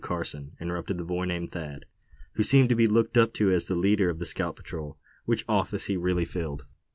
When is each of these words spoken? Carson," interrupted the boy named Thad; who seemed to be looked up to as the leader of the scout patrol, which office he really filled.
Carson," 0.03 0.53
interrupted 0.59 0.97
the 0.97 1.03
boy 1.05 1.25
named 1.25 1.51
Thad; 1.51 1.85
who 2.33 2.41
seemed 2.41 2.69
to 2.69 2.75
be 2.75 2.87
looked 2.87 3.19
up 3.19 3.35
to 3.35 3.51
as 3.51 3.65
the 3.65 3.75
leader 3.75 4.09
of 4.09 4.17
the 4.17 4.25
scout 4.25 4.55
patrol, 4.55 4.97
which 5.25 5.45
office 5.47 5.85
he 5.85 5.95
really 5.95 6.25
filled. 6.25 6.65